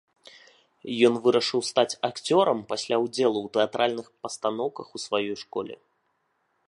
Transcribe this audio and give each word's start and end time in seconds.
Ён 1.09 1.13
вырашыў 1.25 1.61
стаць 1.71 1.97
акцёрам 2.09 2.63
пасля 2.71 2.95
ўдзелу 3.05 3.39
ў 3.43 3.47
тэатральных 3.59 4.07
пастаноўках 4.25 4.87
у 4.97 5.03
сваёй 5.05 5.35
школе. 5.47 5.75